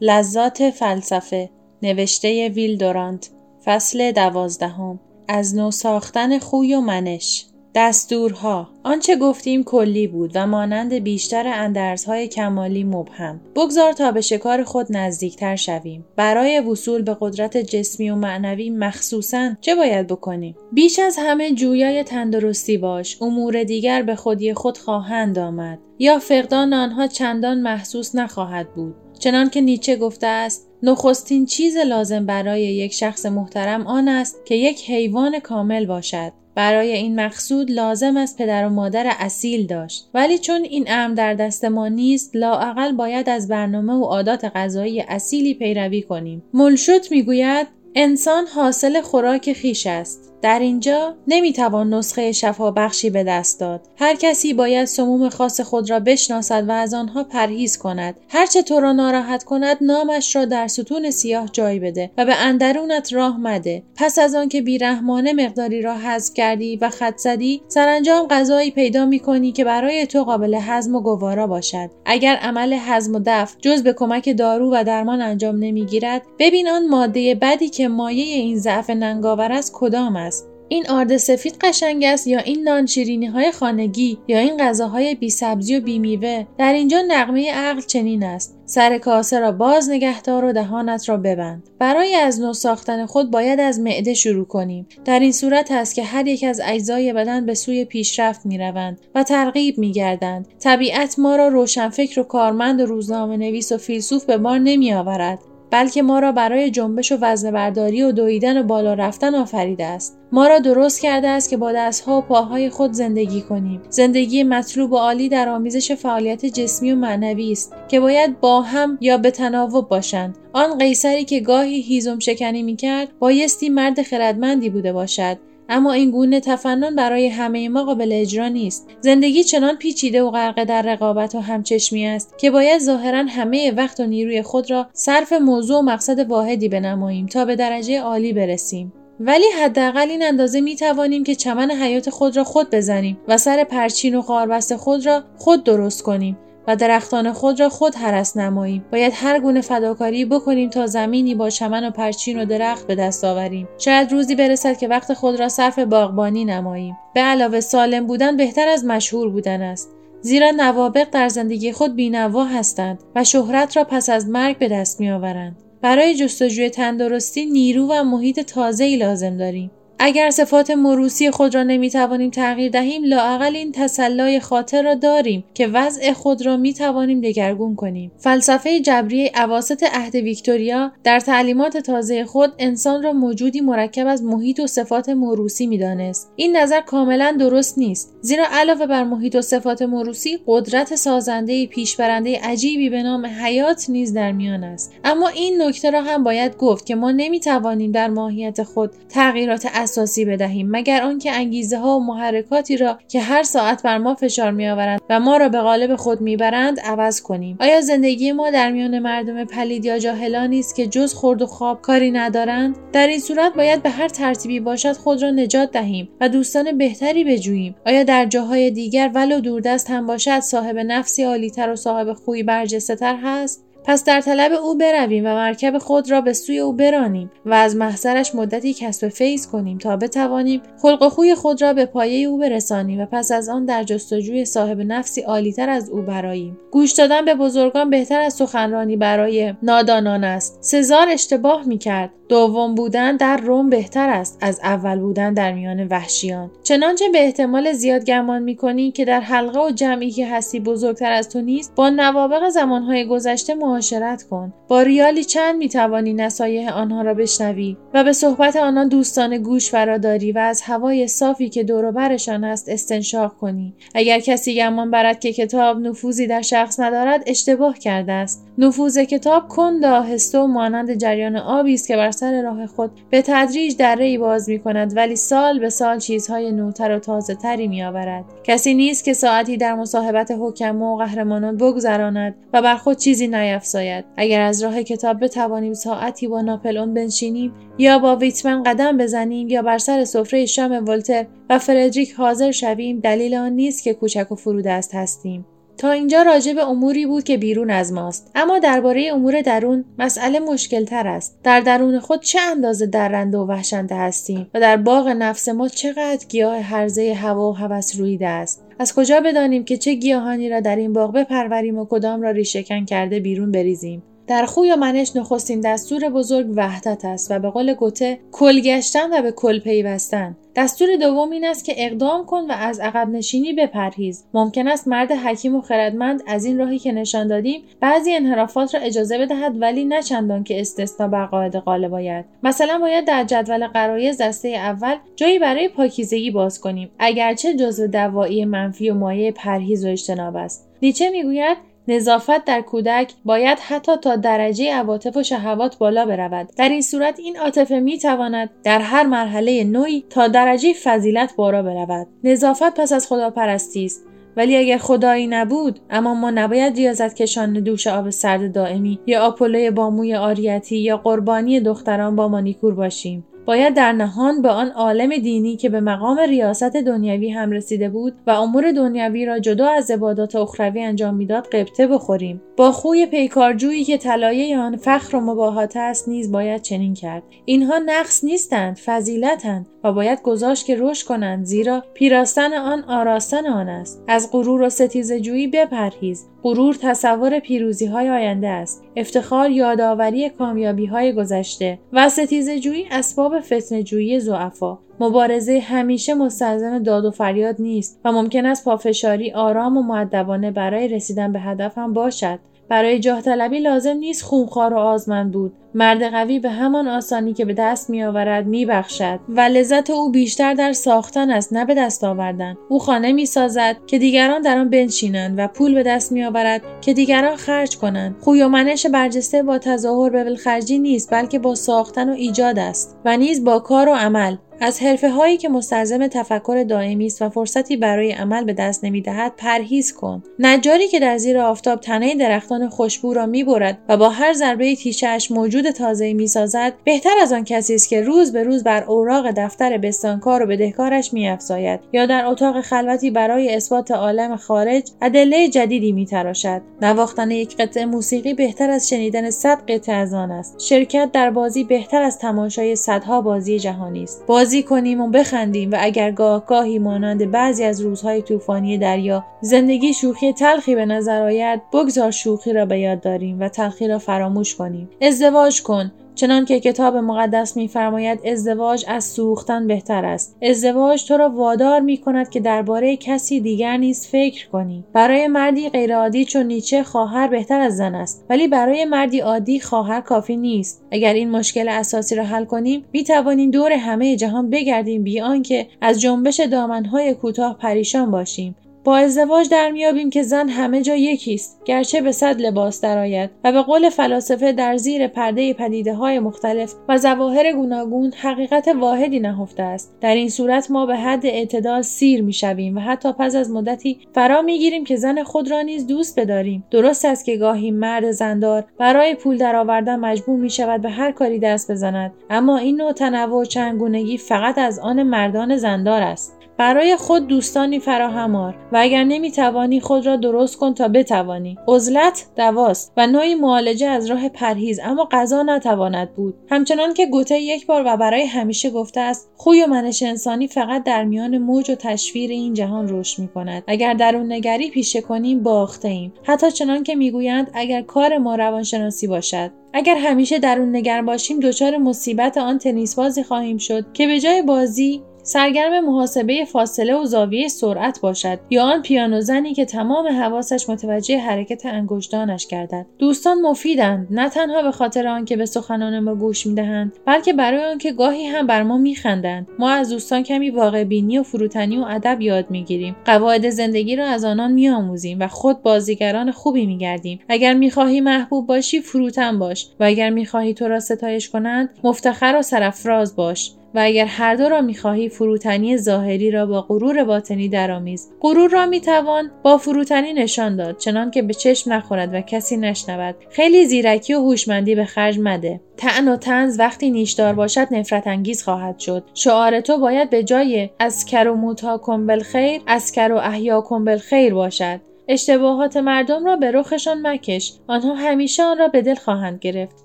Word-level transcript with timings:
لذات 0.00 0.70
فلسفه 0.70 1.50
نوشته 1.82 2.48
ویل 2.48 2.76
دورانت 2.76 3.30
فصل 3.64 4.12
دوازدهم. 4.12 5.00
از 5.28 5.56
نو 5.56 5.70
ساختن 5.70 6.38
خوی 6.38 6.74
و 6.74 6.80
منش. 6.80 7.46
دستورها. 7.74 8.68
آنچه 8.84 9.16
گفتیم 9.16 9.64
کلی 9.64 10.06
بود 10.06 10.32
و 10.34 10.46
مانند 10.46 10.94
بیشتر 10.94 11.46
اندرزهای 11.46 12.28
کمالی 12.28 12.84
مبهم. 12.84 13.40
بگذار 13.56 13.92
تا 13.92 14.12
به 14.12 14.20
شکار 14.20 14.64
خود 14.64 14.86
نزدیکتر 14.90 15.56
شویم. 15.56 16.04
برای 16.16 16.60
وصول 16.60 17.02
به 17.02 17.16
قدرت 17.20 17.56
جسمی 17.56 18.10
و 18.10 18.14
معنوی 18.14 18.70
مخصوصا 18.70 19.50
چه 19.60 19.74
باید 19.74 20.06
بکنیم؟ 20.06 20.56
بیش 20.72 20.98
از 20.98 21.16
همه 21.18 21.52
جویای 21.52 22.04
تندرستی 22.04 22.78
باش. 22.78 23.22
امور 23.22 23.64
دیگر 23.64 24.02
به 24.02 24.14
خودی 24.14 24.54
خود 24.54 24.78
خواهند 24.78 25.38
آمد. 25.38 25.78
یا 25.98 26.18
فقدان 26.18 26.72
آنها 26.72 27.06
چندان 27.06 27.60
محسوس 27.60 28.14
نخواهد 28.14 28.74
بود. 28.74 28.94
چنان 29.18 29.50
که 29.50 29.60
نیچه 29.60 29.96
گفته 29.96 30.26
است 30.26 30.68
نخستین 30.82 31.46
چیز 31.46 31.76
لازم 31.76 32.26
برای 32.26 32.62
یک 32.62 32.92
شخص 32.92 33.26
محترم 33.26 33.86
آن 33.86 34.08
است 34.08 34.36
که 34.46 34.54
یک 34.54 34.90
حیوان 34.90 35.38
کامل 35.38 35.86
باشد. 35.86 36.32
برای 36.54 36.92
این 36.92 37.20
مقصود 37.20 37.70
لازم 37.70 38.16
است 38.16 38.38
پدر 38.38 38.66
و 38.66 38.70
مادر 38.70 39.12
اصیل 39.18 39.66
داشت. 39.66 40.10
ولی 40.14 40.38
چون 40.38 40.62
این 40.62 40.84
امر 40.88 41.14
در 41.14 41.34
دست 41.34 41.64
ما 41.64 41.88
نیست 41.88 42.36
لااقل 42.36 42.92
باید 42.92 43.28
از 43.28 43.48
برنامه 43.48 43.92
و 43.92 44.04
عادات 44.04 44.44
غذایی 44.44 45.00
اصیلی 45.00 45.54
پیروی 45.54 46.02
کنیم. 46.02 46.42
ملشوت 46.54 47.12
می‌گوید 47.12 47.66
انسان 47.94 48.46
حاصل 48.46 49.00
خوراک 49.00 49.52
خیش 49.52 49.86
است. 49.86 50.32
در 50.46 50.58
اینجا 50.58 51.14
نمی‌توان 51.28 51.94
نسخه 51.94 52.32
شفا 52.32 52.70
بخشی 52.70 53.10
به 53.10 53.24
دست 53.24 53.60
داد. 53.60 53.80
هر 53.96 54.14
کسی 54.14 54.54
باید 54.54 54.84
سموم 54.84 55.28
خاص 55.28 55.60
خود 55.60 55.90
را 55.90 56.00
بشناسد 56.00 56.68
و 56.68 56.72
از 56.72 56.94
آنها 56.94 57.24
پرهیز 57.24 57.78
کند. 57.78 58.20
هرچه 58.28 58.62
تو 58.62 58.80
را 58.80 58.92
ناراحت 58.92 59.44
کند 59.44 59.76
نامش 59.80 60.36
را 60.36 60.44
در 60.44 60.68
ستون 60.68 61.10
سیاه 61.10 61.48
جای 61.52 61.78
بده 61.78 62.10
و 62.18 62.24
به 62.24 62.34
اندرونت 62.34 63.12
راه 63.12 63.40
مده. 63.40 63.82
پس 63.96 64.18
از 64.18 64.34
آنکه 64.34 64.62
بیرحمانه 64.62 65.32
مقداری 65.32 65.82
را 65.82 65.94
حذف 65.94 66.34
کردی 66.34 66.76
و 66.76 66.90
خط 66.90 67.16
زدی 67.16 67.62
سرانجام 67.68 68.26
غذایی 68.26 68.70
پیدا 68.70 69.06
می 69.06 69.18
کنی 69.18 69.52
که 69.52 69.64
برای 69.64 70.06
تو 70.06 70.24
قابل 70.24 70.58
هضم 70.62 70.94
و 70.94 71.00
گوارا 71.00 71.46
باشد. 71.46 71.90
اگر 72.04 72.36
عمل 72.36 72.76
هضم 72.80 73.14
و 73.14 73.20
دفع 73.26 73.56
جز 73.62 73.82
به 73.82 73.92
کمک 73.92 74.36
دارو 74.36 74.70
و 74.74 74.84
درمان 74.84 75.22
انجام 75.22 75.56
نمی‌گیرد 75.56 76.22
ببین 76.38 76.68
آن 76.68 76.88
ماده 76.88 77.34
بدی 77.34 77.68
که 77.68 77.88
مایه 77.88 78.24
این 78.24 78.58
ضعف 78.58 78.90
ننگاور 78.90 79.52
است 79.52 79.72
کدام 79.74 80.16
است 80.16 80.35
این 80.68 80.90
آرد 80.90 81.16
سفید 81.16 81.56
قشنگ 81.60 82.04
است 82.04 82.26
یا 82.26 82.38
این 82.38 82.62
نان 82.62 82.86
شیرینی 82.86 83.26
های 83.26 83.52
خانگی 83.52 84.18
یا 84.28 84.38
این 84.38 84.56
غذاهای 84.56 85.14
بی 85.14 85.30
سبزی 85.30 85.76
و 85.76 85.80
بی 85.80 85.98
میوه؟ 85.98 86.44
در 86.58 86.72
اینجا 86.72 87.02
نقمه 87.08 87.52
عقل 87.52 87.80
چنین 87.80 88.24
است. 88.24 88.58
سر 88.64 88.98
کاسه 88.98 89.40
را 89.40 89.52
باز 89.52 89.90
نگهدار 89.90 90.44
و 90.44 90.52
دهانت 90.52 91.08
را 91.08 91.16
ببند. 91.16 91.68
برای 91.78 92.14
از 92.14 92.40
نو 92.40 92.52
ساختن 92.52 93.06
خود 93.06 93.30
باید 93.30 93.60
از 93.60 93.80
معده 93.80 94.14
شروع 94.14 94.46
کنیم. 94.46 94.86
در 95.04 95.20
این 95.20 95.32
صورت 95.32 95.70
است 95.70 95.94
که 95.94 96.02
هر 96.02 96.26
یک 96.26 96.44
از 96.44 96.60
اجزای 96.64 97.12
بدن 97.12 97.46
به 97.46 97.54
سوی 97.54 97.84
پیشرفت 97.84 98.46
می‌روند 98.46 99.00
و 99.14 99.22
ترغیب 99.22 99.78
میگردند. 99.78 100.48
طبیعت 100.58 101.18
ما 101.18 101.36
را 101.36 101.48
روشنفکر 101.48 102.20
و 102.20 102.22
کارمند 102.22 102.80
و 102.80 102.86
روزنامه 102.86 103.36
نویس 103.36 103.72
و 103.72 103.78
فیلسوف 103.78 104.24
به 104.24 104.38
بار 104.38 104.58
نمیآورد. 104.58 105.38
بلکه 105.76 106.02
ما 106.02 106.18
را 106.18 106.32
برای 106.32 106.70
جنبش 106.70 107.12
و 107.12 107.16
وزن 107.20 107.50
برداری 107.50 108.02
و 108.02 108.12
دویدن 108.12 108.60
و 108.60 108.62
بالا 108.62 108.94
رفتن 108.94 109.34
آفریده 109.34 109.84
است. 109.84 110.18
ما 110.32 110.46
را 110.46 110.58
درست 110.58 111.00
کرده 111.00 111.28
است 111.28 111.50
که 111.50 111.56
با 111.56 111.72
دستها 111.72 112.18
و 112.18 112.20
پاهای 112.20 112.70
خود 112.70 112.92
زندگی 112.92 113.40
کنیم. 113.40 113.82
زندگی 113.88 114.42
مطلوب 114.42 114.92
و 114.92 114.96
عالی 114.96 115.28
در 115.28 115.48
آمیزش 115.48 115.92
فعالیت 115.92 116.46
جسمی 116.46 116.92
و 116.92 116.96
معنوی 116.96 117.52
است 117.52 117.74
که 117.88 118.00
باید 118.00 118.40
با 118.40 118.60
هم 118.60 118.98
یا 119.00 119.18
به 119.18 119.30
تناوب 119.30 119.88
باشند. 119.88 120.38
آن 120.52 120.78
قیصری 120.78 121.24
که 121.24 121.40
گاهی 121.40 121.80
هیزم 121.80 122.18
شکنی 122.18 122.62
می‌کرد 122.62 123.08
بایستی 123.18 123.68
مرد 123.68 124.02
خردمندی 124.02 124.70
بوده 124.70 124.92
باشد. 124.92 125.38
اما 125.68 125.92
این 125.92 126.10
گونه 126.10 126.40
تفنن 126.40 126.96
برای 126.96 127.28
همه 127.28 127.68
ما 127.68 127.84
قابل 127.84 128.12
اجرا 128.12 128.48
نیست. 128.48 128.88
زندگی 129.00 129.44
چنان 129.44 129.76
پیچیده 129.76 130.22
و 130.22 130.30
غرق 130.30 130.64
در 130.64 130.82
رقابت 130.82 131.34
و 131.34 131.40
همچشمی 131.40 132.06
است 132.06 132.38
که 132.38 132.50
باید 132.50 132.80
ظاهرا 132.80 133.24
همه 133.28 133.72
وقت 133.76 134.00
و 134.00 134.06
نیروی 134.06 134.42
خود 134.42 134.70
را 134.70 134.86
صرف 134.92 135.32
موضوع 135.32 135.78
و 135.78 135.82
مقصد 135.82 136.30
واحدی 136.30 136.68
بنماییم 136.68 137.26
تا 137.26 137.44
به 137.44 137.56
درجه 137.56 138.00
عالی 138.00 138.32
برسیم. 138.32 138.92
ولی 139.20 139.44
حداقل 139.62 140.10
این 140.10 140.22
اندازه 140.22 140.60
می 140.60 140.76
توانیم 140.76 141.24
که 141.24 141.34
چمن 141.34 141.70
حیات 141.70 142.10
خود 142.10 142.36
را 142.36 142.44
خود 142.44 142.70
بزنیم 142.70 143.18
و 143.28 143.38
سر 143.38 143.64
پرچین 143.64 144.14
و 144.14 144.22
خاربست 144.22 144.76
خود 144.76 145.06
را 145.06 145.22
خود 145.38 145.64
درست 145.64 146.02
کنیم. 146.02 146.38
و 146.66 146.76
درختان 146.76 147.32
خود 147.32 147.60
را 147.60 147.68
خود 147.68 147.94
حرس 147.94 148.36
نماییم. 148.36 148.84
باید 148.92 149.12
هر 149.16 149.40
گونه 149.40 149.60
فداکاری 149.60 150.24
بکنیم 150.24 150.70
تا 150.70 150.86
زمینی 150.86 151.34
با 151.34 151.50
چمن 151.50 151.84
و 151.84 151.90
پرچین 151.90 152.40
و 152.40 152.44
درخت 152.44 152.86
به 152.86 152.94
دست 152.94 153.24
آوریم. 153.24 153.68
شاید 153.78 154.12
روزی 154.12 154.34
برسد 154.34 154.78
که 154.78 154.88
وقت 154.88 155.14
خود 155.14 155.40
را 155.40 155.48
صرف 155.48 155.78
باغبانی 155.78 156.44
نماییم. 156.44 156.96
به 157.14 157.20
علاوه 157.20 157.60
سالم 157.60 158.06
بودن 158.06 158.36
بهتر 158.36 158.68
از 158.68 158.84
مشهور 158.84 159.30
بودن 159.30 159.62
است. 159.62 159.90
زیرا 160.20 160.50
نوابق 160.50 161.10
در 161.12 161.28
زندگی 161.28 161.72
خود 161.72 161.96
بینوا 161.96 162.44
هستند 162.44 162.98
و 163.14 163.24
شهرت 163.24 163.76
را 163.76 163.84
پس 163.84 164.10
از 164.10 164.28
مرگ 164.28 164.58
به 164.58 164.68
دست 164.68 165.00
میآورند. 165.00 165.56
برای 165.82 166.14
جستجوی 166.14 166.70
تندرستی 166.70 167.46
نیرو 167.46 167.86
و 167.90 168.04
محیط 168.04 168.40
تازه‌ای 168.40 168.96
لازم 168.96 169.36
داریم. 169.36 169.70
اگر 169.98 170.30
صفات 170.30 170.70
موروسی 170.70 171.30
خود 171.30 171.54
را 171.54 171.62
نمی 171.62 171.90
توانیم 171.90 172.30
تغییر 172.30 172.72
دهیم 172.72 173.04
لااقل 173.04 173.56
این 173.56 173.72
تسلای 173.72 174.40
خاطر 174.40 174.82
را 174.82 174.94
داریم 174.94 175.44
که 175.54 175.66
وضع 175.66 176.12
خود 176.12 176.46
را 176.46 176.56
می 176.56 176.74
توانیم 176.74 177.20
دگرگون 177.20 177.74
کنیم. 177.74 178.12
فلسفه 178.18 178.80
جبری 178.80 179.30
اواسط 179.36 179.84
عهد 179.92 180.14
ویکتوریا 180.14 180.92
در 181.04 181.20
تعلیمات 181.20 181.76
تازه 181.76 182.24
خود 182.24 182.52
انسان 182.58 183.02
را 183.02 183.12
موجودی 183.12 183.60
مرکب 183.60 184.06
از 184.06 184.22
محیط 184.22 184.60
و 184.60 184.66
صفات 184.66 185.08
موروسی 185.08 185.66
می‌دانست. 185.66 186.32
این 186.36 186.56
نظر 186.56 186.80
کاملا 186.80 187.36
درست 187.40 187.78
نیست 187.78 188.14
زیرا 188.20 188.44
علاوه 188.50 188.86
بر 188.86 189.04
محیط 189.04 189.36
و 189.36 189.42
صفات 189.42 189.82
موروسی 189.82 190.38
قدرت 190.46 190.94
سازنده 190.94 191.66
پیشبرنده 191.66 192.40
عجیبی 192.42 192.90
به 192.90 193.02
نام 193.02 193.26
حیات 193.26 193.90
نیز 193.90 194.14
در 194.14 194.32
میان 194.32 194.64
است. 194.64 194.92
اما 195.04 195.28
این 195.28 195.62
نکته 195.62 195.90
را 195.90 196.02
هم 196.02 196.24
باید 196.24 196.56
گفت 196.56 196.86
که 196.86 196.94
ما 196.94 197.10
نمی 197.10 197.40
توانیم 197.40 197.92
در 197.92 198.08
ماهیت 198.08 198.62
خود 198.62 198.90
تغییرات 199.08 199.66
اساسی 199.86 200.24
بدهیم 200.24 200.68
مگر 200.70 201.02
آنکه 201.02 201.32
انگیزه 201.32 201.78
ها 201.78 201.98
و 201.98 202.04
محرکاتی 202.04 202.76
را 202.76 202.98
که 203.08 203.20
هر 203.20 203.42
ساعت 203.42 203.82
بر 203.82 203.98
ما 203.98 204.14
فشار 204.14 204.50
میآورند 204.50 205.00
و 205.10 205.20
ما 205.20 205.36
را 205.36 205.48
به 205.48 205.60
قالب 205.60 205.96
خود 205.96 206.20
می‌برند 206.20 206.80
عوض 206.80 207.20
کنیم. 207.20 207.56
آیا 207.60 207.80
زندگی 207.80 208.32
ما 208.32 208.50
در 208.50 208.70
میان 208.70 208.98
مردم 208.98 209.44
پلید 209.44 209.84
یا 209.84 209.98
جاهلانی 209.98 210.58
است 210.58 210.76
که 210.76 210.86
جز 210.86 211.14
خورد 211.14 211.42
و 211.42 211.46
خواب 211.46 211.82
کاری 211.82 212.10
ندارند؟ 212.10 212.76
در 212.92 213.06
این 213.06 213.20
صورت 213.20 213.54
باید 213.54 213.82
به 213.82 213.90
هر 213.90 214.08
ترتیبی 214.08 214.60
باشد 214.60 214.92
خود 214.92 215.22
را 215.22 215.30
نجات 215.30 215.70
دهیم 215.70 216.08
و 216.20 216.28
دوستان 216.28 216.78
بهتری 216.78 217.24
بجوییم. 217.24 217.74
آیا 217.86 218.02
در 218.02 218.26
جاهای 218.26 218.70
دیگر 218.70 219.10
ولو 219.14 219.40
دوردست 219.40 219.90
هم 219.90 220.06
باشد 220.06 220.40
صاحب 220.40 220.78
نفسی 220.78 221.24
عالیتر 221.24 221.70
و 221.70 221.76
صاحب 221.76 222.12
خوی 222.12 222.42
برجسته 222.42 222.96
تر 222.96 223.16
هست؟ 223.22 223.65
پس 223.86 224.04
در 224.04 224.20
طلب 224.20 224.52
او 224.52 224.78
برویم 224.78 225.24
و 225.26 225.28
مرکب 225.28 225.78
خود 225.78 226.10
را 226.10 226.20
به 226.20 226.32
سوی 226.32 226.58
او 226.58 226.72
برانیم 226.72 227.30
و 227.46 227.54
از 227.54 227.76
محضرش 227.76 228.34
مدتی 228.34 228.74
کسب 228.74 229.08
فیض 229.08 229.46
کنیم 229.46 229.78
تا 229.78 229.96
بتوانیم 229.96 230.62
خلق 230.82 231.02
و 231.02 231.08
خوی 231.08 231.34
خود 231.34 231.62
را 231.62 231.72
به 231.72 231.86
پایه 231.86 232.28
او 232.28 232.38
برسانیم 232.38 233.00
و 233.00 233.06
پس 233.06 233.32
از 233.32 233.48
آن 233.48 233.64
در 233.64 233.84
جستجوی 233.84 234.44
صاحب 234.44 234.80
نفسی 234.80 235.20
عالیتر 235.20 235.70
از 235.70 235.90
او 235.90 236.02
براییم. 236.02 236.58
گوش 236.70 236.92
دادن 236.92 237.24
به 237.24 237.34
بزرگان 237.34 237.90
بهتر 237.90 238.20
از 238.20 238.34
سخنرانی 238.34 238.96
برای 238.96 239.54
نادانان 239.62 240.24
است. 240.24 240.58
سزار 240.60 241.08
اشتباه 241.08 241.66
می‌کرد. 241.66 242.10
دوم 242.28 242.74
بودن 242.74 243.16
در 243.16 243.36
روم 243.36 243.70
بهتر 243.70 244.08
است 244.08 244.38
از 244.40 244.60
اول 244.62 244.98
بودن 244.98 245.34
در 245.34 245.52
میان 245.52 245.86
وحشیان. 245.86 246.50
چنانچه 246.62 247.08
به 247.08 247.24
احتمال 247.24 247.72
زیاد 247.72 248.04
گمان 248.04 248.42
می‌کنی 248.42 248.90
که 248.90 249.04
در 249.04 249.20
حلقه 249.20 249.60
و 249.60 249.70
جمعی 249.70 250.10
که 250.10 250.26
هستی 250.26 250.60
بزرگتر 250.60 251.12
از 251.12 251.28
تو 251.28 251.40
نیست 251.40 251.72
با 251.74 251.90
نوابق 251.90 252.48
زمانهای 252.48 253.06
گذشته 253.06 253.54
معاشرت 253.76 254.22
کن. 254.22 254.52
با 254.68 254.82
ریالی 254.82 255.24
چند 255.24 255.56
می‌توانی 255.56 256.14
نصایح 256.14 256.72
آنها 256.72 257.02
را 257.02 257.14
بشنوی 257.14 257.76
و 257.94 258.04
به 258.04 258.12
صحبت 258.12 258.56
آنان 258.56 258.88
دوستان 258.88 259.38
گوش 259.38 259.70
فراداری 259.70 260.32
و 260.32 260.38
از 260.38 260.62
هوای 260.62 261.08
صافی 261.08 261.48
که 261.48 261.64
دور 261.64 261.90
برشان 261.90 262.44
است 262.44 262.68
استنشاق 262.68 263.36
کنی. 263.36 263.74
اگر 263.94 264.20
کسی 264.20 264.56
گمان 264.56 264.90
برد 264.90 265.20
که 265.20 265.32
کتاب 265.32 265.78
نفوذی 265.78 266.26
در 266.26 266.42
شخص 266.42 266.80
ندارد 266.80 267.22
اشتباه 267.26 267.78
کرده 267.78 268.12
است. 268.12 268.46
نفوذ 268.58 268.98
کتاب 268.98 269.48
کند 269.48 269.84
آهسته 269.84 270.38
و 270.38 270.46
مانند 270.46 270.94
جریان 270.94 271.36
آبی 271.36 271.74
است 271.74 271.88
که 271.88 271.96
بر 271.96 272.10
سر 272.10 272.42
راه 272.42 272.66
خود 272.66 272.90
به 273.10 273.22
تدریج 273.22 273.76
دره 273.76 274.18
باز 274.18 274.48
می 274.48 274.58
کند 274.58 274.96
ولی 274.96 275.16
سال 275.16 275.58
به 275.58 275.70
سال 275.70 275.98
چیزهای 275.98 276.52
نوتر 276.52 276.96
و 276.96 276.98
تازه 276.98 277.34
تری 277.34 277.68
می 277.68 277.82
آورد. 277.82 278.24
کسی 278.44 278.74
نیست 278.74 279.04
که 279.04 279.12
ساعتی 279.12 279.56
در 279.56 279.74
مصاحبت 279.74 280.32
حکما 280.40 280.94
و 280.94 280.98
قهرمانان 280.98 281.56
بگذراند 281.56 282.34
و 282.52 282.62
بر 282.62 282.76
خود 282.76 282.96
چیزی 282.96 283.28
نیفزاید 283.66 284.04
اگر 284.16 284.40
از 284.40 284.62
راه 284.62 284.82
کتاب 284.82 285.24
بتوانیم 285.24 285.74
ساعتی 285.74 286.28
با 286.28 286.40
ناپلئون 286.40 286.94
بنشینیم 286.94 287.52
یا 287.78 287.98
با 287.98 288.16
ویتمن 288.16 288.62
قدم 288.62 288.96
بزنیم 288.96 289.48
یا 289.48 289.62
بر 289.62 289.78
سر 289.78 290.04
سفره 290.04 290.46
شام 290.46 290.88
ولتر 290.88 291.26
و 291.50 291.58
فردریک 291.58 292.12
حاضر 292.12 292.50
شویم 292.50 293.00
دلیل 293.00 293.34
آن 293.34 293.52
نیست 293.52 293.82
که 293.82 293.94
کوچک 293.94 294.32
و 294.32 294.34
فرودست 294.34 294.94
هستیم. 294.94 295.46
تا 295.78 295.90
اینجا 295.90 296.22
راجع 296.22 296.52
به 296.52 296.68
اموری 296.68 297.06
بود 297.06 297.24
که 297.24 297.36
بیرون 297.36 297.70
از 297.70 297.92
ماست. 297.92 298.30
اما 298.34 298.58
درباره 298.58 299.10
امور 299.12 299.42
درون 299.42 299.84
مسئله 299.98 300.38
مشکل 300.38 300.84
تر 300.84 301.06
است. 301.06 301.38
در 301.42 301.60
درون 301.60 301.98
خود 301.98 302.22
چه 302.22 302.40
اندازه 302.40 302.86
درنده 302.86 303.38
و 303.38 303.46
وحشنده 303.46 303.94
هستیم 303.94 304.50
و 304.54 304.60
در 304.60 304.76
باغ 304.76 305.08
نفس 305.08 305.48
ما 305.48 305.68
چقدر 305.68 306.26
گیاه 306.28 306.58
هرزه 306.58 307.14
هوا 307.14 307.50
و 307.50 307.56
هوس 307.56 307.98
رویده 307.98 308.28
است؟ 308.28 308.62
از 308.78 308.94
کجا 308.94 309.20
بدانیم 309.20 309.64
که 309.64 309.76
چه 309.76 309.94
گیاهانی 309.94 310.48
را 310.48 310.60
در 310.60 310.76
این 310.76 310.92
باغ 310.92 311.12
بپروریم 311.12 311.78
و 311.78 311.86
کدام 311.90 312.22
را 312.22 312.30
ریشهکن 312.30 312.84
کرده 312.84 313.20
بیرون 313.20 313.50
بریزیم؟ 313.52 314.02
در 314.26 314.46
خوی 314.46 314.72
و 314.72 314.76
منش 314.76 315.16
نخستین 315.16 315.60
دستور 315.60 316.08
بزرگ 316.08 316.46
وحدت 316.56 317.04
است 317.04 317.30
و 317.30 317.38
به 317.38 317.50
قول 317.50 317.74
گوته 317.74 318.18
کل 318.32 318.60
گشتن 318.60 319.18
و 319.18 319.22
به 319.22 319.32
کل 319.32 319.58
پیوستن. 319.58 320.36
دستور 320.56 320.96
دوم 320.96 321.30
این 321.30 321.44
است 321.44 321.64
که 321.64 321.74
اقدام 321.76 322.26
کن 322.26 322.50
و 322.50 322.52
از 322.52 322.80
عقب 322.80 323.08
نشینی 323.08 323.52
بپرهیز. 323.52 324.24
ممکن 324.34 324.68
است 324.68 324.88
مرد 324.88 325.12
حکیم 325.12 325.54
و 325.54 325.60
خردمند 325.60 326.22
از 326.26 326.44
این 326.44 326.58
راهی 326.58 326.78
که 326.78 326.92
نشان 326.92 327.26
دادیم 327.26 327.62
بعضی 327.80 328.12
انحرافات 328.12 328.74
را 328.74 328.80
اجازه 328.80 329.18
بدهد 329.18 329.62
ولی 329.62 329.84
نه 329.84 330.02
چندان 330.02 330.44
که 330.44 330.60
استثنا 330.60 331.08
بر 331.08 331.26
قاعده 331.26 331.60
غالب 331.60 331.90
باید 331.90 332.24
مثلا 332.42 332.78
باید 332.78 333.04
در 333.04 333.24
جدول 333.24 333.66
قرایز 333.66 334.18
دسته 334.18 334.48
اول 334.48 334.96
جایی 335.16 335.38
برای 335.38 335.68
پاکیزگی 335.68 336.30
باز 336.30 336.60
کنیم 336.60 336.90
اگرچه 336.98 337.54
جزو 337.54 337.86
دوایی 337.86 338.44
منفی 338.44 338.90
و 338.90 338.94
مایه 338.94 339.32
پرهیز 339.32 339.84
و 339.84 339.88
اجتناب 339.88 340.36
است. 340.36 340.68
نیچه 340.82 341.10
می‌گوید 341.10 341.56
نظافت 341.88 342.44
در 342.44 342.60
کودک 342.60 343.12
باید 343.24 343.58
حتی 343.58 343.96
تا 343.96 344.16
درجه 344.16 344.74
عواطف 344.74 345.16
و 345.16 345.22
شهوات 345.22 345.78
بالا 345.78 346.06
برود. 346.06 346.48
در 346.56 346.68
این 346.68 346.82
صورت 346.82 347.18
این 347.18 347.36
عاطفه 347.38 347.80
می 347.80 347.98
تواند 347.98 348.50
در 348.64 348.78
هر 348.78 349.06
مرحله 349.06 349.64
نوعی 349.64 350.04
تا 350.10 350.28
درجه 350.28 350.72
فضیلت 350.84 351.36
بالا 351.36 351.62
برود. 351.62 352.06
نظافت 352.24 352.80
پس 352.80 352.92
از 352.92 353.06
خداپرستی 353.06 353.84
است. 353.84 354.04
ولی 354.36 354.56
اگر 354.56 354.78
خدایی 354.78 355.26
نبود 355.26 355.80
اما 355.90 356.14
ما 356.14 356.30
نباید 356.30 356.76
ریاضت 356.76 357.14
کشان 357.14 357.52
دوش 357.52 357.86
آب 357.86 358.10
سرد 358.10 358.52
دائمی 358.52 358.98
یا 359.06 359.22
آپولوی 359.22 359.70
باموی 359.70 360.14
آریتی 360.14 360.76
یا 360.78 360.96
قربانی 360.96 361.60
دختران 361.60 362.16
با 362.16 362.28
مانیکور 362.28 362.74
باشیم. 362.74 363.24
باید 363.46 363.74
در 363.74 363.92
نهان 363.92 364.42
به 364.42 364.48
آن 364.48 364.70
عالم 364.70 365.16
دینی 365.18 365.56
که 365.56 365.68
به 365.68 365.80
مقام 365.80 366.18
ریاست 366.18 366.76
دنیوی 366.76 367.30
هم 367.30 367.50
رسیده 367.50 367.88
بود 367.88 368.14
و 368.26 368.30
امور 368.30 368.72
دنیوی 368.72 369.26
را 369.26 369.38
جدا 369.38 369.68
از 369.68 369.90
عبادات 369.90 370.36
اخروی 370.36 370.82
انجام 370.82 371.14
می‌داد 371.14 371.46
قبطه 371.46 371.86
بخوریم. 371.86 372.42
با 372.56 372.72
خوی 372.72 373.06
پیکارجویی 373.06 373.84
که 373.84 373.98
طلایه 373.98 374.58
آن 374.58 374.76
فخر 374.76 375.16
و 375.16 375.20
مباهات 375.20 375.76
است 375.76 376.08
نیز 376.08 376.32
باید 376.32 376.62
چنین 376.62 376.94
کرد. 376.94 377.22
اینها 377.44 377.78
نقص 377.86 378.24
نیستند 378.24 378.76
فضیلتند 378.76 379.66
و 379.84 379.92
باید 379.92 380.22
گذاشت 380.22 380.66
که 380.66 380.76
رشد 380.78 381.06
کنند 381.06 381.44
زیرا 381.44 381.84
پیراستن 381.94 382.54
آن 382.54 382.82
آراستن 382.82 383.46
آن 383.46 383.68
است. 383.68 384.02
از 384.08 384.30
غرور 384.32 384.62
و 384.62 384.68
ستیزجویی 384.68 385.46
بپرهیز. 385.48 386.26
غرور 386.46 386.74
تصور 386.74 387.38
پیروزی 387.38 387.86
های 387.86 388.10
آینده 388.10 388.48
است. 388.48 388.84
افتخار 388.96 389.50
یادآوری 389.50 390.30
کامیابی 390.30 390.86
های 390.86 391.12
گذشته 391.12 391.78
و 391.92 392.08
ستیزجویی 392.08 392.86
اسباب 392.90 393.40
فتنهجویی 393.40 394.20
زعفا 394.20 394.78
مبارزه 395.00 395.58
همیشه 395.58 396.14
مستلزم 396.14 396.78
داد 396.78 397.04
و 397.04 397.10
فریاد 397.10 397.56
نیست 397.58 398.00
و 398.04 398.12
ممکن 398.12 398.46
است 398.46 398.64
پافشاری 398.64 399.32
آرام 399.32 399.76
و 399.76 399.82
معدبانه 399.82 400.50
برای 400.50 400.88
رسیدن 400.88 401.32
به 401.32 401.40
هدف 401.40 401.78
هم 401.78 401.92
باشد. 401.92 402.38
برای 402.68 402.98
جاه 402.98 403.22
طلبی 403.22 403.60
لازم 403.60 403.96
نیست 403.96 404.22
خونخوار 404.22 404.74
و 404.74 404.78
آزمند 404.78 405.32
بود. 405.32 405.52
مرد 405.74 406.02
قوی 406.02 406.38
به 406.38 406.50
همان 406.50 406.88
آسانی 406.88 407.32
که 407.32 407.44
به 407.44 407.54
دست 407.54 407.90
می 407.90 408.04
آورد 408.04 408.46
می 408.46 408.66
بخشد 408.66 409.20
و 409.28 409.40
لذت 409.40 409.90
او 409.90 410.10
بیشتر 410.10 410.54
در 410.54 410.72
ساختن 410.72 411.30
است 411.30 411.52
نه 411.52 411.64
به 411.64 411.74
دست 411.74 412.04
آوردن. 412.04 412.56
او 412.68 412.78
خانه 412.78 413.12
می 413.12 413.26
سازد 413.26 413.76
که 413.86 413.98
دیگران 413.98 414.40
در 414.40 414.58
آن 414.58 414.70
بنشینند 414.70 415.38
و 415.38 415.48
پول 415.48 415.74
به 415.74 415.82
دست 415.82 416.12
می 416.12 416.24
آورد 416.24 416.62
که 416.80 416.94
دیگران 416.94 417.36
خرج 417.36 417.76
کنند. 417.76 418.16
خوی 418.20 418.42
و 418.42 418.48
منش 418.48 418.86
برجسته 418.86 419.42
با 419.42 419.58
تظاهر 419.58 420.10
به 420.10 420.24
ولخرجی 420.24 420.78
نیست 420.78 421.10
بلکه 421.10 421.38
با 421.38 421.54
ساختن 421.54 422.10
و 422.10 422.12
ایجاد 422.12 422.58
است 422.58 422.96
و 423.04 423.16
نیز 423.16 423.44
با 423.44 423.58
کار 423.58 423.88
و 423.88 423.92
عمل. 423.92 424.36
از 424.60 424.80
حرفه 424.80 425.10
هایی 425.10 425.36
که 425.36 425.48
مستلزم 425.48 426.06
تفکر 426.06 426.64
دائمی 426.68 427.06
است 427.06 427.22
و 427.22 427.28
فرصتی 427.28 427.76
برای 427.76 428.12
عمل 428.12 428.44
به 428.44 428.52
دست 428.52 428.84
نمی‌دهد 428.84 429.32
پرهیز 429.36 429.92
کن. 429.92 430.22
نجاری 430.38 430.88
که 430.88 431.00
در 431.00 431.18
زیر 431.18 431.38
آفتاب 431.38 431.80
تنه 431.80 432.14
درختان 432.14 432.68
خوشبو 432.68 433.14
را 433.14 433.26
می‌برد 433.26 433.78
و 433.88 433.96
با 433.96 434.08
هر 434.08 434.32
ضربه 434.32 434.76
تیشهاش 434.76 435.30
موجود 435.30 435.70
تازه 435.70 436.12
می‌سازد 436.12 436.72
بهتر 436.84 437.14
از 437.22 437.32
آن 437.32 437.44
کسی 437.44 437.74
است 437.74 437.88
که 437.88 438.00
روز 438.00 438.32
به 438.32 438.42
روز 438.42 438.64
بر 438.64 438.84
اوراق 438.84 439.30
دفتر 439.30 439.78
بستانکار 439.78 440.42
و 440.42 440.46
بدهکارش 440.46 441.12
میافزاید 441.12 441.80
یا 441.92 442.06
در 442.06 442.26
اتاق 442.26 442.60
خلوتی 442.60 443.10
برای 443.10 443.54
اثبات 443.54 443.90
عالم 443.90 444.36
خارج 444.36 444.90
ادله 445.02 445.48
جدیدی 445.48 445.92
میتراشد. 445.92 446.62
نواختن 446.82 447.30
یک 447.30 447.56
قطعه 447.56 447.86
موسیقی 447.86 448.34
بهتر 448.34 448.70
از 448.70 448.88
شنیدن 448.88 449.30
صد 449.30 449.58
قطعه 449.70 449.94
از 449.94 450.14
آن 450.14 450.30
است. 450.30 450.60
شرکت 450.60 451.10
در 451.12 451.30
بازی 451.30 451.64
بهتر 451.64 452.02
از 452.02 452.18
تماشای 452.18 452.76
صدها 452.76 453.20
بازی 453.20 453.58
جهانی 453.58 454.02
است. 454.02 454.24
بازی 454.46 454.62
کنیم 454.62 455.00
و 455.00 455.08
بخندیم 455.08 455.70
و 455.70 455.76
اگر 455.80 456.10
گاه 456.10 456.46
گاهی 456.46 456.78
مانند 456.78 457.30
بعضی 457.30 457.64
از 457.64 457.80
روزهای 457.80 458.22
طوفانی 458.22 458.78
دریا 458.78 459.24
زندگی 459.40 459.94
شوخی 459.94 460.32
تلخی 460.32 460.74
به 460.74 460.86
نظر 460.86 461.22
آید 461.22 461.62
بگذار 461.72 462.10
شوخی 462.10 462.52
را 462.52 462.66
به 462.66 462.78
یاد 462.78 463.00
داریم 463.00 463.40
و 463.40 463.48
تلخی 463.48 463.88
را 463.88 463.98
فراموش 463.98 464.56
کنیم. 464.56 464.90
ازدواج 465.00 465.62
کن. 465.62 465.92
چنان 466.16 466.44
که 466.44 466.60
کتاب 466.60 466.96
مقدس 466.96 467.56
میفرماید 467.56 468.20
ازدواج 468.26 468.84
از 468.88 469.04
سوختن 469.04 469.66
بهتر 469.66 470.04
است. 470.04 470.36
ازدواج 470.42 471.06
تو 471.08 471.16
را 471.16 471.28
وادار 471.28 471.80
می 471.80 471.96
کند 471.96 472.30
که 472.30 472.40
درباره 472.40 472.96
کسی 472.96 473.40
دیگر 473.40 473.76
نیز 473.76 474.06
فکر 474.06 474.48
کنی. 474.48 474.84
برای 474.92 475.28
مردی 475.28 475.70
غیرعادی 475.70 476.24
چون 476.24 476.46
نیچه 476.46 476.82
خواهر 476.82 477.28
بهتر 477.28 477.60
از 477.60 477.76
زن 477.76 477.94
است. 477.94 478.24
ولی 478.30 478.48
برای 478.48 478.84
مردی 478.84 479.20
عادی 479.20 479.60
خواهر 479.60 480.00
کافی 480.00 480.36
نیست. 480.36 480.82
اگر 480.90 481.12
این 481.12 481.30
مشکل 481.30 481.68
اساسی 481.68 482.14
را 482.14 482.24
حل 482.24 482.44
کنیم 482.44 482.84
می 482.92 483.04
توانیم 483.04 483.50
دور 483.50 483.72
همه 483.72 484.16
جهان 484.16 484.50
بگردیم 484.50 485.02
بی 485.02 485.20
آنکه 485.20 485.66
از 485.80 486.00
جنبش 486.00 486.40
دامنهای 486.40 487.14
کوتاه 487.14 487.58
پریشان 487.58 488.10
باشیم. 488.10 488.56
با 488.86 488.96
ازدواج 488.96 489.48
در 489.48 489.70
میابیم 489.70 490.10
که 490.10 490.22
زن 490.22 490.48
همه 490.48 490.82
جا 490.82 490.94
یکیست 490.94 491.62
گرچه 491.64 492.00
به 492.00 492.12
صد 492.12 492.40
لباس 492.40 492.80
درآید 492.80 493.30
و 493.44 493.52
به 493.52 493.62
قول 493.62 493.90
فلاسفه 493.90 494.52
در 494.52 494.76
زیر 494.76 495.06
پرده 495.06 495.54
پدیده 495.54 495.94
های 495.94 496.18
مختلف 496.18 496.74
و 496.88 496.96
ظواهر 496.96 497.52
گوناگون 497.52 498.12
حقیقت 498.12 498.68
واحدی 498.68 499.20
نهفته 499.20 499.62
است. 499.62 499.94
در 500.00 500.14
این 500.14 500.28
صورت 500.28 500.70
ما 500.70 500.86
به 500.86 500.96
حد 500.96 501.26
اعتدال 501.26 501.82
سیر 501.82 502.22
می‌شویم 502.22 502.76
و 502.76 502.80
حتی 502.80 503.12
پس 503.12 503.34
از 503.34 503.50
مدتی 503.50 503.98
فرا 504.14 504.42
می‌گیریم 504.42 504.84
که 504.84 504.96
زن 504.96 505.22
خود 505.22 505.50
را 505.50 505.62
نیز 505.62 505.86
دوست 505.86 506.20
بداریم. 506.20 506.64
درست 506.70 507.04
است 507.04 507.24
که 507.24 507.36
گاهی 507.36 507.70
مرد 507.70 508.10
زندار 508.10 508.64
برای 508.78 509.14
پول 509.14 509.36
درآوردن 509.36 509.96
مجبور 509.96 510.36
می 510.36 510.50
شود 510.50 510.82
به 510.82 510.90
هر 510.90 511.12
کاری 511.12 511.38
دست 511.38 511.70
بزند 511.70 512.12
اما 512.30 512.58
این 512.58 512.76
نوع 512.76 512.92
تنوع 512.92 513.44
چندگونگی 513.44 514.18
فقط 514.18 514.58
از 514.58 514.78
آن 514.78 515.02
مردان 515.02 515.56
زندار 515.56 516.02
است. 516.02 516.35
برای 516.58 516.96
خود 516.96 517.26
دوستانی 517.26 517.78
فراهم 517.78 518.36
آر 518.36 518.54
و 518.72 518.76
اگر 518.80 519.04
نمی‌توانی 519.04 519.80
خود 519.80 520.06
را 520.06 520.16
درست 520.16 520.56
کن 520.56 520.74
تا 520.74 520.88
بتوانی. 520.88 521.58
عزلت 521.68 522.26
دواست 522.36 522.92
و 522.96 523.06
نوعی 523.06 523.34
معالجه 523.34 523.86
از 523.86 524.06
راه 524.06 524.28
پرهیز 524.28 524.80
اما 524.84 525.08
غذا 525.10 525.42
نتواند 525.42 526.14
بود. 526.14 526.34
همچنان 526.50 526.94
که 526.94 527.06
گوته 527.06 527.40
یک 527.40 527.66
بار 527.66 527.82
و 527.86 527.96
برای 527.96 528.26
همیشه 528.26 528.70
گفته 528.70 529.00
است 529.00 529.30
خوی 529.36 529.62
و 529.62 529.66
منش 529.66 530.02
انسانی 530.02 530.48
فقط 530.48 530.84
در 530.84 531.04
میان 531.04 531.38
موج 531.38 531.70
و 531.70 531.74
تشویر 531.74 532.30
این 532.30 532.54
جهان 532.54 532.88
رشد 532.88 533.22
می 533.22 533.28
کند 533.28 533.62
اگر 533.66 533.94
در 533.94 534.16
اون 534.16 534.32
نگری 534.32 534.70
پیشه 534.70 535.00
کنیم 535.00 535.42
باخته 535.42 535.88
ایم 535.88 536.12
حتی 536.22 536.50
چنان 536.50 536.82
که 536.82 536.94
می‌گویند 536.94 537.50
اگر 537.54 537.82
کار 537.82 538.18
ما 538.18 538.34
روانشناسی 538.34 539.06
باشد. 539.06 539.50
اگر 539.72 539.96
همیشه 539.96 540.38
در 540.38 540.58
اون 540.58 540.76
نگر 540.76 541.02
باشیم 541.02 541.40
دچار 541.40 541.76
مصیبت 541.76 542.38
آن 542.38 542.58
تنیس 542.58 542.94
بازی 542.94 543.22
خواهیم 543.22 543.58
شد 543.58 543.92
که 543.92 544.06
به 544.06 544.20
جای 544.20 544.42
بازی 544.42 545.02
سرگرم 545.28 545.84
محاسبه 545.84 546.44
فاصله 546.44 546.94
و 546.94 547.04
زاویه 547.04 547.48
سرعت 547.48 548.00
باشد 548.00 548.38
یا 548.50 548.62
آن 548.62 548.82
پیانو 548.82 549.20
زنی 549.20 549.54
که 549.54 549.64
تمام 549.64 550.08
حواسش 550.08 550.68
متوجه 550.68 551.18
حرکت 551.18 551.66
انگشتانش 551.66 552.46
گردد. 552.46 552.86
دوستان 552.98 553.40
مفیدند 553.40 554.06
نه 554.10 554.28
تنها 554.28 554.62
به 554.62 554.70
خاطر 554.70 555.06
آنکه 555.06 555.36
به 555.36 555.46
سخنان 555.46 555.98
ما 555.98 556.14
گوش 556.14 556.46
می‌دهند 556.46 556.92
بلکه 557.06 557.32
برای 557.32 557.64
آنکه 557.64 557.92
گاهی 557.92 558.26
هم 558.26 558.46
بر 558.46 558.62
ما 558.62 558.78
میخندند. 558.78 559.48
ما 559.58 559.70
از 559.70 559.90
دوستان 559.90 560.22
کمی 560.22 560.50
واقع 560.50 560.84
بینی 560.84 561.18
و 561.18 561.22
فروتنی 561.22 561.78
و 561.78 561.84
ادب 561.84 562.20
یاد 562.20 562.50
می‌گیریم. 562.50 562.96
قواعد 563.04 563.50
زندگی 563.50 563.96
را 563.96 564.06
از 564.06 564.24
آنان 564.24 564.52
میآموزیم 564.52 565.20
و 565.20 565.28
خود 565.28 565.62
بازیگران 565.62 566.32
خوبی 566.32 566.66
میگردیم. 566.66 567.20
اگر 567.28 567.54
می‌خواهی 567.54 568.00
محبوب 568.00 568.46
باشی 568.46 568.80
فروتن 568.80 569.38
باش 569.38 569.68
و 569.80 569.84
اگر 569.84 570.10
می‌خواهی 570.10 570.54
تو 570.54 570.68
را 570.68 570.80
ستایش 570.80 571.30
کنند 571.30 571.70
مفتخر 571.84 572.36
و 572.38 572.42
سرفراز 572.42 573.16
باش. 573.16 573.52
و 573.76 573.78
اگر 573.82 574.04
هر 574.04 574.34
دو 574.34 574.48
را 574.48 574.60
می‌خواهی 574.60 575.08
فروتنی 575.08 575.76
ظاهری 575.76 576.30
را 576.30 576.46
با 576.46 576.62
غرور 576.62 577.04
باطنی 577.04 577.48
درآمیز. 577.48 578.10
غرور 578.20 578.50
را 578.50 578.66
می‌توان 578.66 579.30
با 579.42 579.58
فروتنی 579.58 580.12
نشان 580.12 580.56
داد 580.56 580.76
چنان 580.78 581.10
که 581.10 581.22
به 581.22 581.34
چشم 581.34 581.72
نخورد 581.72 582.14
و 582.14 582.20
کسی 582.20 582.56
نشنود. 582.56 583.14
خیلی 583.30 583.66
زیرکی 583.66 584.14
و 584.14 584.20
هوشمندی 584.20 584.74
به 584.74 584.84
خرج 584.84 585.18
مده. 585.18 585.60
تعن 585.76 586.08
و 586.08 586.16
تنز 586.16 586.58
وقتی 586.58 586.90
نیشدار 586.90 587.34
باشد 587.34 587.66
نفرت 587.70 588.06
انگیز 588.06 588.42
خواهد 588.42 588.78
شد. 588.78 589.04
شعار 589.14 589.60
تو 589.60 589.78
باید 589.78 590.10
به 590.10 590.22
جای 590.22 590.70
از 590.78 591.04
کر 591.04 591.28
و 591.28 591.34
موتا 591.34 591.78
کن 591.78 592.06
بالخیر 592.06 592.60
از 592.66 592.92
کر 592.92 593.12
و 593.12 593.16
احیا 593.16 593.60
کن 593.60 593.84
بالخیر 593.84 594.34
باشد. 594.34 594.80
اشتباهات 595.08 595.76
مردم 595.76 596.24
را 596.24 596.36
به 596.36 596.50
رخشان 596.50 597.06
مکش. 597.06 597.52
آنها 597.66 597.94
همیشه 597.94 598.42
آن 598.42 598.58
را 598.58 598.68
به 598.68 598.82
دل 598.82 598.94
خواهند 598.94 599.38
گرفت. 599.38 599.84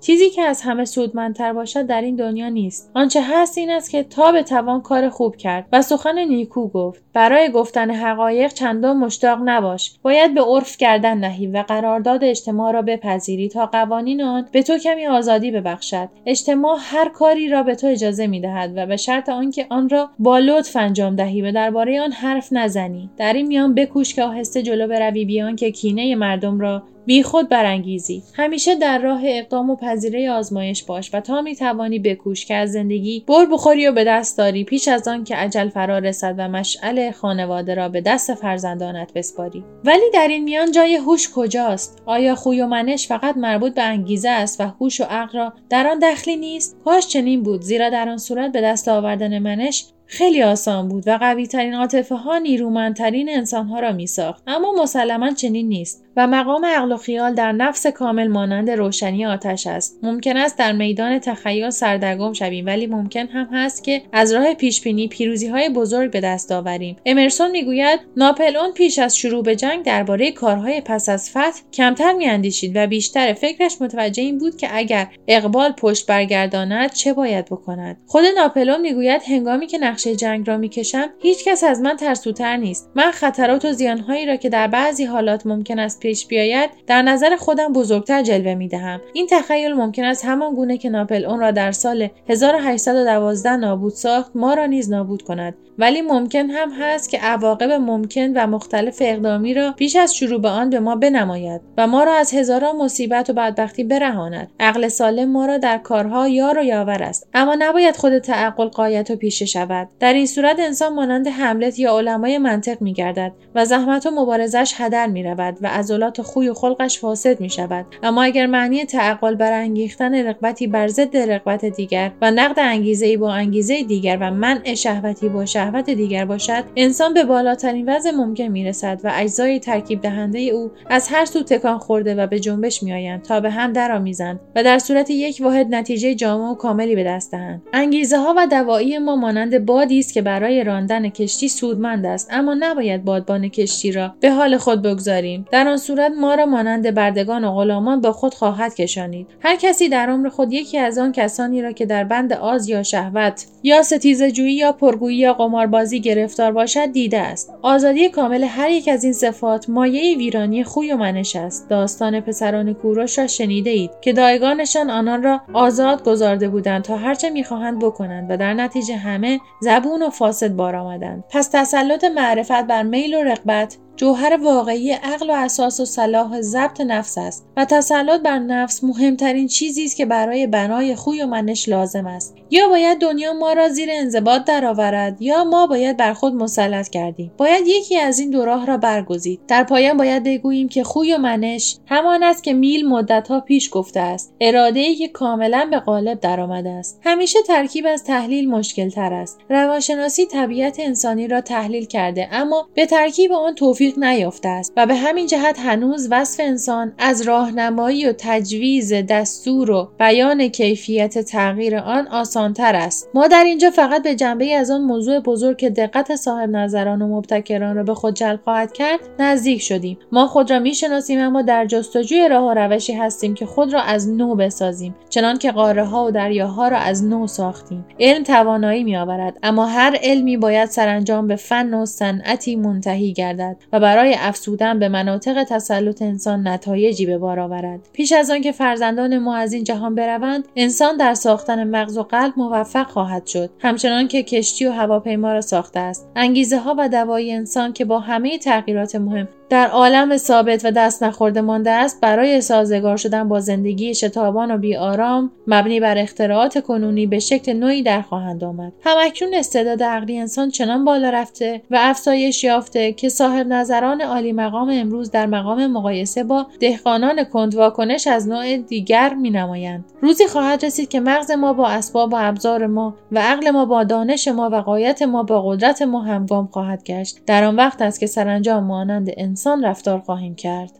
چیزی 0.00 0.30
که 0.30 0.42
از 0.42 0.62
همه 0.62 0.84
سودمندتر 0.84 1.52
باشد 1.52 1.86
در 1.86 2.00
این 2.00 2.16
دنیا 2.16 2.48
نیست. 2.48 2.90
آنچه 2.94 3.20
هست 3.22 3.58
این 3.58 3.70
است 3.70 3.90
که 3.90 4.02
تا 4.02 4.32
بتوان 4.32 4.80
کار 4.80 5.08
خوب 5.08 5.36
کرد 5.36 5.66
و 5.72 5.82
سخن 5.82 6.18
نیکو 6.18 6.68
گفت. 6.68 7.02
برای 7.12 7.50
گفتن 7.50 7.90
حقایق 7.90 8.52
چندان 8.52 8.96
مشتاق 8.96 9.38
نباش. 9.44 9.98
باید 10.02 10.34
به 10.34 10.40
عرف 10.42 10.76
کردن 10.76 11.18
نهی 11.18 11.46
و 11.46 11.64
قرارداد 11.68 12.24
اجتماع 12.24 12.72
را 12.72 12.82
بپذیری 12.82 13.48
تا 13.48 13.66
قوانین 13.66 14.22
آن 14.22 14.48
به 14.52 14.62
تو 14.62 14.78
کمی 14.78 15.06
آزادی 15.06 15.50
ببخشد. 15.50 16.08
اجتماع 16.26 16.76
هر 16.80 17.08
کاری 17.08 17.48
را 17.48 17.62
به 17.62 17.74
تو 17.74 17.86
اجازه 17.86 18.26
می‌دهد 18.26 18.72
و 18.76 18.86
به 18.86 18.96
شرط 18.96 19.28
آنکه 19.28 19.66
آن 19.70 19.88
را 19.88 20.10
با 20.18 20.38
لطف 20.38 20.76
انجام 20.76 21.16
دهی 21.16 21.42
و 21.42 21.52
درباره 21.52 22.00
آن 22.00 22.12
حرف 22.12 22.48
نزنی. 22.52 23.10
در 23.16 23.32
این 23.32 23.46
میان 23.46 23.74
بکوش 23.74 24.14
که 24.14 24.22
آهسته 24.22 24.62
جلو 24.62 24.88
بروی 24.88 25.11
بیان 25.12 25.56
که 25.56 25.70
کینه 25.70 26.14
مردم 26.14 26.60
را 26.60 26.82
بیخود 27.06 27.48
برانگیزی. 27.48 28.22
همیشه 28.34 28.74
در 28.74 28.98
راه 28.98 29.20
اقدام 29.24 29.70
و 29.70 29.76
پذیره 29.76 30.30
آزمایش 30.30 30.84
باش 30.84 31.14
و 31.14 31.20
تا 31.20 31.42
می 31.42 31.56
توانی 31.56 31.98
بکوش 31.98 32.46
که 32.46 32.54
از 32.54 32.72
زندگی 32.72 33.24
بر 33.28 33.46
بخوری 33.52 33.86
و 33.86 33.92
به 33.92 34.04
دست 34.04 34.38
داری 34.38 34.64
پیش 34.64 34.88
از 34.88 35.08
آن 35.08 35.24
که 35.24 35.36
عجل 35.36 35.68
فرا 35.68 35.98
رسد 35.98 36.34
و 36.38 36.48
مشعل 36.48 37.10
خانواده 37.10 37.74
را 37.74 37.88
به 37.88 38.00
دست 38.00 38.34
فرزندانت 38.34 39.12
بسپاری. 39.14 39.64
ولی 39.84 40.10
در 40.14 40.28
این 40.28 40.44
میان 40.44 40.72
جای 40.72 40.96
هوش 40.96 41.30
کجاست؟ 41.34 42.02
آیا 42.06 42.34
خوی 42.34 42.60
و 42.60 42.66
منش 42.66 43.08
فقط 43.08 43.36
مربوط 43.36 43.74
به 43.74 43.82
انگیزه 43.82 44.28
است 44.28 44.60
و 44.60 44.64
هوش 44.64 45.00
و 45.00 45.04
عقل 45.04 45.38
را 45.38 45.52
در 45.70 45.86
آن 45.86 45.98
دخلی 45.98 46.36
نیست؟ 46.36 46.76
کاش 46.84 47.06
چنین 47.06 47.42
بود 47.42 47.62
زیرا 47.62 47.90
در 47.90 48.08
آن 48.08 48.18
صورت 48.18 48.52
به 48.52 48.60
دست 48.60 48.88
آوردن 48.88 49.38
منش 49.38 49.84
خیلی 50.12 50.42
آسان 50.42 50.88
بود 50.88 51.08
و 51.08 51.18
قوی 51.18 51.46
ترین 51.46 51.74
عاطفه 51.74 52.14
ها 52.14 52.38
نیرومندترین 52.38 53.28
انسان 53.28 53.66
ها 53.66 53.80
را 53.80 53.92
می 53.92 54.06
ساخت 54.06 54.42
اما 54.46 54.72
مسلما 54.82 55.30
چنین 55.30 55.68
نیست. 55.68 56.04
و 56.16 56.26
مقام 56.26 56.64
عقل 56.64 56.92
و 56.92 56.96
خیال 56.96 57.34
در 57.34 57.52
نفس 57.52 57.86
کامل 57.86 58.28
مانند 58.28 58.70
روشنی 58.70 59.26
آتش 59.26 59.66
است. 59.66 59.98
ممکن 60.02 60.36
است 60.36 60.58
در 60.58 60.72
میدان 60.72 61.18
تخیل 61.18 61.70
سردرگم 61.70 62.32
شویم 62.32 62.66
ولی 62.66 62.86
ممکن 62.86 63.26
هم 63.26 63.48
هست 63.52 63.84
که 63.84 64.02
از 64.12 64.32
راه 64.32 64.54
پیش 64.54 64.80
بینی 64.80 65.08
پیروزی 65.08 65.48
های 65.48 65.68
بزرگ 65.68 66.10
به 66.10 66.20
دست 66.20 66.52
آوریم. 66.52 66.96
امرسون 67.06 67.50
می‌گوید 67.50 68.00
ناپلئون 68.16 68.72
پیش 68.72 68.98
از 68.98 69.16
شروع 69.16 69.42
به 69.42 69.56
جنگ 69.56 69.84
درباره 69.84 70.32
کارهای 70.32 70.80
پس 70.80 71.08
از 71.08 71.30
فتح 71.30 71.60
کمتر 71.72 72.12
میاندیشید 72.12 72.72
و 72.74 72.86
بیشتر 72.86 73.32
فکرش 73.32 73.76
متوجه 73.80 74.22
این 74.22 74.38
بود 74.38 74.56
که 74.56 74.68
اگر 74.72 75.06
اقبال 75.28 75.72
پشت 75.72 76.06
برگرداند 76.06 76.92
چه 76.92 77.12
باید 77.12 77.44
بکند. 77.44 77.96
خود 78.06 78.24
ناپلئون 78.36 78.80
می‌گوید 78.80 79.22
هنگامی 79.28 79.66
که 79.66 79.78
نقشه 79.78 80.16
جنگ 80.16 80.48
را 80.48 80.56
می‌کشم 80.56 81.06
هیچکس 81.22 81.64
از 81.64 81.80
من 81.80 81.96
ترسوتر 81.96 82.56
نیست. 82.56 82.90
من 82.94 83.10
خطرات 83.10 83.64
و 83.64 83.72
زیانهایی 83.72 84.26
را 84.26 84.36
که 84.36 84.48
در 84.48 84.66
بعضی 84.66 85.04
حالات 85.04 85.46
ممکن 85.46 85.78
است 85.78 86.01
پیش 86.02 86.26
بیاید 86.26 86.70
در 86.86 87.02
نظر 87.02 87.36
خودم 87.36 87.72
بزرگتر 87.72 88.22
جلوه 88.22 88.54
می 88.54 88.68
دهم 88.68 89.00
این 89.12 89.26
تخیل 89.30 89.72
ممکن 89.72 90.04
است 90.04 90.24
همان 90.24 90.54
گونه 90.54 90.78
که 90.78 90.90
ناپل 90.90 91.24
اون 91.24 91.40
را 91.40 91.50
در 91.50 91.72
سال 91.72 92.08
1812 92.28 93.56
نابود 93.56 93.92
ساخت 93.92 94.30
ما 94.34 94.54
را 94.54 94.66
نیز 94.66 94.90
نابود 94.90 95.22
کند. 95.22 95.54
ولی 95.78 96.02
ممکن 96.02 96.50
هم 96.50 96.70
هست 96.72 97.10
که 97.10 97.18
عواقب 97.18 97.70
ممکن 97.70 98.32
و 98.32 98.46
مختلف 98.46 98.98
اقدامی 99.00 99.54
را 99.54 99.72
پیش 99.72 99.96
از 99.96 100.16
شروع 100.16 100.40
به 100.40 100.48
آن 100.48 100.70
به 100.70 100.80
ما 100.80 100.96
بنماید 100.96 101.60
و 101.78 101.86
ما 101.86 102.04
را 102.04 102.14
از 102.14 102.34
هزاران 102.34 102.76
مصیبت 102.76 103.30
و 103.30 103.32
بدبختی 103.32 103.84
برهاند. 103.84 104.50
عقل 104.60 104.88
سالم 104.88 105.30
ما 105.30 105.46
را 105.46 105.58
در 105.58 105.78
کارها 105.78 106.28
یار 106.28 106.58
و 106.58 106.62
یاور 106.62 107.02
است 107.02 107.28
اما 107.34 107.56
نباید 107.58 107.96
خود 107.96 108.18
تعقل 108.18 108.68
قایت 108.68 109.10
و 109.10 109.16
پیشه 109.16 109.44
شود. 109.46 109.88
در 110.00 110.12
این 110.12 110.26
صورت 110.26 110.60
انسان 110.60 110.94
مانند 110.94 111.28
حملت 111.28 111.78
یا 111.78 111.98
علمای 111.98 112.38
منطق 112.38 112.82
میگردد 112.82 113.32
و 113.54 113.64
زحمت 113.64 114.06
و 114.06 114.10
مبارزش 114.10 114.74
هدر 114.76 115.06
می 115.06 115.22
رود 115.22 115.58
و 115.60 115.66
عضلات 115.92 116.22
خوی 116.22 116.48
و 116.48 116.54
خلقش 116.54 116.98
فاسد 116.98 117.40
می 117.40 117.50
شود 117.50 117.86
اما 118.02 118.22
اگر 118.22 118.46
معنی 118.46 118.84
تعقل 118.84 119.34
برانگیختن 119.34 120.14
رغبتی 120.14 120.66
بر 120.66 120.88
ضد 120.88 121.16
رغبت 121.16 121.64
دیگر 121.64 122.12
و 122.22 122.30
نقد 122.30 122.58
انگیزه 122.58 123.16
با 123.16 123.32
انگیزه 123.32 123.82
دیگر 123.82 124.18
و 124.20 124.30
منع 124.30 124.74
شهوتی 124.74 125.28
با 125.28 125.44
شهوت 125.44 125.90
دیگر 125.90 126.24
باشد 126.24 126.64
انسان 126.76 127.14
به 127.14 127.24
بالاترین 127.24 127.88
وضع 127.88 128.10
ممکن 128.10 128.44
می 128.44 128.64
رسد 128.64 129.00
و 129.04 129.12
اجزای 129.14 129.60
ترکیب 129.60 130.00
دهنده 130.00 130.38
او 130.38 130.70
از 130.90 131.08
هر 131.08 131.24
سو 131.24 131.42
تکان 131.42 131.78
خورده 131.78 132.14
و 132.14 132.26
به 132.26 132.40
جنبش 132.40 132.82
میآیند 132.82 133.22
تا 133.22 133.40
به 133.40 133.50
هم 133.50 133.72
درآمیزند 133.72 134.40
و 134.56 134.64
در 134.64 134.78
صورت 134.78 135.10
یک 135.10 135.38
واحد 135.40 135.74
نتیجه 135.74 136.14
جامع 136.14 136.50
و 136.50 136.54
کاملی 136.54 136.94
به 136.94 137.04
دست 137.04 137.32
دهند. 137.32 137.62
انگیزه 137.72 138.18
ها 138.18 138.34
و 138.36 138.46
دوایی 138.46 138.98
ما 138.98 139.16
مانند 139.16 139.66
بادی 139.66 139.98
است 139.98 140.14
که 140.14 140.22
برای 140.22 140.64
راندن 140.64 141.08
کشتی 141.08 141.48
سودمند 141.48 142.06
است 142.06 142.28
اما 142.30 142.54
نباید 142.54 143.04
بادبان 143.04 143.48
کشتی 143.48 143.92
را 143.92 144.14
به 144.20 144.30
حال 144.30 144.56
خود 144.56 144.82
بگذاریم. 144.82 145.44
در 145.52 145.68
آن 145.68 145.76
صورت 145.82 146.12
ما 146.20 146.34
را 146.34 146.46
مانند 146.46 146.94
بردگان 146.94 147.44
و 147.44 147.54
غلامان 147.54 148.00
با 148.00 148.12
خود 148.12 148.34
خواهد 148.34 148.74
کشانید. 148.74 149.26
هر 149.40 149.56
کسی 149.56 149.88
در 149.88 150.10
عمر 150.10 150.28
خود 150.28 150.52
یکی 150.52 150.78
از 150.78 150.98
آن 150.98 151.12
کسانی 151.12 151.62
را 151.62 151.72
که 151.72 151.86
در 151.86 152.04
بند 152.04 152.32
آز 152.32 152.68
یا 152.68 152.82
شهوت 152.82 153.46
یا 153.62 153.82
ستیزجویی 153.82 154.54
یا 154.54 154.72
پرگویی 154.72 155.16
یا 155.16 155.34
قماربازی 155.34 156.00
گرفتار 156.00 156.52
باشد 156.52 156.92
دیده 156.92 157.18
است. 157.18 157.54
آزادی 157.62 158.08
کامل 158.08 158.44
هر 158.44 158.70
یک 158.70 158.88
از 158.88 159.04
این 159.04 159.12
صفات 159.12 159.68
مایه 159.68 160.16
ویرانی 160.16 160.64
خوی 160.64 160.92
و 160.92 160.96
منش 160.96 161.36
است. 161.36 161.68
داستان 161.68 162.20
پسران 162.20 162.74
کوروش 162.74 163.18
را 163.18 163.26
شنیده 163.26 163.70
اید 163.70 163.90
که 164.00 164.12
دایگانشان 164.12 164.90
آنان 164.90 165.22
را 165.22 165.40
آزاد 165.52 166.04
گذارده 166.04 166.48
بودند 166.48 166.82
تا 166.82 166.96
هرچه 166.96 167.30
می‌خواهند 167.30 167.78
بکنند 167.78 168.30
و 168.30 168.36
در 168.36 168.54
نتیجه 168.54 168.96
همه 168.96 169.40
زبون 169.60 170.02
و 170.02 170.10
فاسد 170.10 170.52
بار 170.52 170.76
آمدند. 170.76 171.24
پس 171.30 171.48
تسلط 171.52 172.04
معرفت 172.04 172.66
بر 172.66 172.82
میل 172.82 173.14
و 173.14 173.22
رغبت 173.22 173.76
جوهر 173.96 174.38
واقعی 174.42 174.90
عقل 174.90 175.30
و 175.30 175.32
اساس 175.32 175.80
و 175.80 175.84
صلاح 175.84 176.40
ضبط 176.40 176.80
نفس 176.80 177.18
است 177.18 177.46
و 177.56 177.64
تسلط 177.64 178.20
بر 178.20 178.38
نفس 178.38 178.84
مهمترین 178.84 179.48
چیزی 179.48 179.84
است 179.84 179.96
که 179.96 180.06
برای 180.06 180.46
بنای 180.46 180.94
خوی 180.94 181.22
و 181.22 181.26
منش 181.26 181.68
لازم 181.68 182.06
است. 182.06 182.34
یا 182.50 182.68
باید 182.68 182.98
دنیا 182.98 183.32
ما 183.32 183.52
را 183.52 183.68
زیر 183.68 183.88
انضباط 183.92 184.44
درآورد 184.44 185.22
یا 185.22 185.44
ما 185.44 185.66
باید 185.66 185.96
بر 185.96 186.12
خود 186.12 186.34
مسلط 186.34 186.88
کردیم. 186.88 187.32
باید 187.36 187.66
یکی 187.66 187.98
از 187.98 188.18
این 188.18 188.30
دو 188.30 188.44
راه 188.44 188.66
را 188.66 188.76
برگزید. 188.76 189.40
در 189.48 189.64
پایان 189.64 189.96
باید 189.96 190.24
بگوییم 190.24 190.68
که 190.68 190.84
خوی 190.84 191.14
و 191.14 191.18
منش 191.18 191.76
همان 191.86 192.22
است 192.22 192.44
که 192.44 192.52
میل 192.52 192.88
مدتها 192.88 193.40
پیش 193.40 193.68
گفته 193.72 194.00
است. 194.00 194.34
اراده 194.40 194.80
ای 194.80 194.94
که 194.94 195.08
کاملا 195.08 195.68
به 195.70 195.78
قالب 195.78 196.20
درآمده 196.20 196.70
است. 196.70 197.00
همیشه 197.04 197.38
ترکیب 197.46 197.86
از 197.88 198.04
تحلیل 198.04 198.50
مشکل 198.50 198.90
تر 198.90 199.12
است. 199.12 199.38
روانشناسی 199.48 200.26
طبیعت 200.26 200.80
انسانی 200.80 201.28
را 201.28 201.40
تحلیل 201.40 201.84
کرده 201.84 202.28
اما 202.32 202.68
به 202.74 202.86
ترکیب 202.86 203.32
آن 203.32 203.54
توفیق 203.54 203.91
نیافته 203.98 204.48
است 204.48 204.72
و 204.76 204.86
به 204.86 204.94
همین 204.94 205.26
جهت 205.26 205.58
هنوز 205.58 206.08
وصف 206.10 206.40
انسان 206.40 206.92
از 206.98 207.22
راهنمایی 207.22 208.06
و 208.06 208.12
تجویز 208.18 208.92
دستور 208.92 209.70
و 209.70 209.88
بیان 209.98 210.48
کیفیت 210.48 211.18
تغییر 211.18 211.76
آن 211.76 212.08
آسانتر 212.08 212.76
است. 212.76 213.08
ما 213.14 213.26
در 213.26 213.44
اینجا 213.44 213.70
فقط 213.70 214.02
به 214.02 214.14
جنبه 214.14 214.54
از 214.54 214.70
آن 214.70 214.80
موضوع 214.80 215.20
بزرگ 215.20 215.56
که 215.56 215.70
دقت 215.70 216.16
صاحب 216.16 216.50
نظران 216.50 217.02
و 217.02 217.16
مبتکران 217.16 217.76
را 217.76 217.82
به 217.82 217.94
خود 217.94 218.14
جلب 218.14 218.40
خواهد 218.44 218.72
کرد 218.72 219.00
نزدیک 219.18 219.62
شدیم. 219.62 219.98
ما 220.12 220.26
خود 220.26 220.50
را 220.50 220.58
می‌شناسیم 220.58 221.20
اما 221.20 221.42
در 221.42 221.66
جستجوی 221.66 222.28
راه 222.28 222.44
و 222.44 222.54
روشی 222.54 222.92
هستیم 222.92 223.34
که 223.34 223.46
خود 223.46 223.72
را 223.72 223.82
از 223.82 224.08
نو 224.08 224.34
بسازیم 224.34 224.94
چنان 225.08 225.38
که 225.38 225.52
قاره 225.52 225.84
ها 225.84 226.04
و 226.04 226.10
دریاها 226.10 226.68
را 226.68 226.76
از 226.76 227.04
نو 227.04 227.26
ساختیم. 227.26 227.84
علم 228.00 228.22
توانایی 228.22 228.84
می 228.84 228.96
آورد 228.96 229.38
اما 229.42 229.66
هر 229.66 229.98
علمی 230.02 230.36
باید 230.36 230.68
سرانجام 230.68 231.26
به 231.26 231.36
فن 231.36 231.74
و 231.74 231.86
صنعتی 231.86 232.56
منتهی 232.56 233.12
گردد. 233.12 233.56
و 233.72 233.80
برای 233.80 234.14
افزودن 234.18 234.78
به 234.78 234.88
مناطق 234.88 235.44
تسلط 235.44 236.02
انسان 236.02 236.48
نتایجی 236.48 237.06
به 237.06 237.18
بار 237.18 237.40
آورد. 237.40 237.88
پیش 237.92 238.12
از 238.12 238.30
آنکه 238.30 238.52
فرزندان 238.52 239.18
ما 239.18 239.36
از 239.36 239.52
این 239.52 239.64
جهان 239.64 239.94
بروند 239.94 240.44
انسان 240.56 240.96
در 240.96 241.14
ساختن 241.14 241.64
مغز 241.64 241.98
و 241.98 242.02
قلب 242.02 242.32
موفق 242.36 242.86
خواهد 242.86 243.26
شد. 243.26 243.50
همچنان 243.58 244.08
که 244.08 244.22
کشتی 244.22 244.66
و 244.66 244.72
هواپیما 244.72 245.32
را 245.32 245.40
ساخته 245.40 245.80
است. 245.80 246.08
انگیزه 246.16 246.58
ها 246.58 246.74
و 246.78 246.88
دوای 246.88 247.32
انسان 247.32 247.72
که 247.72 247.84
با 247.84 247.98
همه 247.98 248.38
تغییرات 248.38 248.96
مهم 248.96 249.28
در 249.52 249.68
عالم 249.68 250.16
ثابت 250.16 250.64
و 250.64 250.70
دست 250.70 251.02
نخورده 251.02 251.40
مانده 251.40 251.70
است 251.70 252.00
برای 252.00 252.40
سازگار 252.40 252.96
شدن 252.96 253.28
با 253.28 253.40
زندگی 253.40 253.94
شتابان 253.94 254.50
و 254.50 254.58
بیآرام 254.58 255.30
مبنی 255.46 255.80
بر 255.80 255.98
اختراعات 255.98 256.64
کنونی 256.64 257.06
به 257.06 257.18
شکل 257.18 257.52
نوعی 257.52 257.82
در 257.82 258.02
خواهند 258.02 258.44
آمد 258.44 258.72
همکنون 258.84 259.34
استعداد 259.34 259.82
عقلی 259.82 260.18
انسان 260.18 260.50
چنان 260.50 260.84
بالا 260.84 261.10
رفته 261.10 261.62
و 261.70 261.78
افزایش 261.80 262.44
یافته 262.44 262.92
که 262.92 263.08
صاحب 263.08 263.46
نظران 263.46 264.00
عالی 264.00 264.32
مقام 264.32 264.70
امروز 264.72 265.10
در 265.10 265.26
مقام 265.26 265.66
مقایسه 265.66 266.24
با 266.24 266.46
دهقانان 266.60 267.24
کند 267.24 267.54
واکنش 267.54 268.06
از 268.06 268.28
نوع 268.28 268.56
دیگر 268.56 269.14
می 269.14 269.30
نمایند. 269.30 269.84
روزی 270.02 270.26
خواهد 270.26 270.64
رسید 270.64 270.88
که 270.88 271.00
مغز 271.00 271.30
ما 271.30 271.52
با 271.52 271.68
اسباب 271.68 272.12
و 272.12 272.16
ابزار 272.18 272.66
ما 272.66 272.94
و 273.12 273.18
عقل 273.18 273.50
ما 273.50 273.64
با 273.64 273.84
دانش 273.84 274.28
ما 274.28 274.50
و 274.52 274.56
غایت 274.56 275.02
ما 275.02 275.22
با 275.22 275.42
قدرت 275.42 275.82
ما 275.82 276.00
همگام 276.00 276.46
خواهد 276.46 276.84
گشت 276.84 277.18
در 277.26 277.44
آن 277.44 277.56
وقت 277.56 277.82
است 277.82 278.00
که 278.00 278.06
سرانجام 278.06 278.64
مانند 278.64 279.10
انسان 279.16 279.41
انسان 279.42 279.64
رفتار 279.64 280.00
خواهیم 280.00 280.34
کرد. 280.34 280.78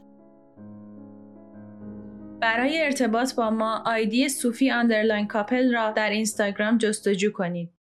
برای 2.41 2.83
ارتباط 2.83 3.35
با 3.35 3.51
ما 3.51 3.83
آیدی 3.87 4.29
صوفی 4.29 4.71
underline 4.71 5.27
couple 5.27 5.75
را 5.75 5.91
در 5.91 6.11
اینستاگرام 6.11 6.79
جستجو 6.79 7.33
کنید. 7.33 7.71